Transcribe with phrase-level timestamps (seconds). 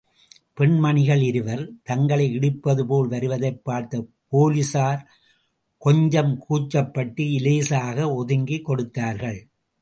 [0.53, 4.07] பெண்மணிகள் இருவர், தங்களை இடிப்பது போல் வருவதைப் பார்த்த
[4.27, 5.07] போலீசார்
[5.77, 9.47] கொஞ்சம் கூச்சப்பட்டு இலேசாக ஒதுங்கிக் கொடுத்தார்கள்.